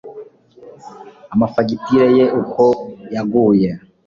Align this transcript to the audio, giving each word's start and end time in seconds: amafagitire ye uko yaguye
amafagitire 1.33 2.07
ye 2.17 2.25
uko 2.41 2.63
yaguye 3.13 3.69